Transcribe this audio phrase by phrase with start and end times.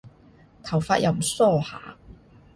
[0.63, 1.95] 頭髮又唔梳下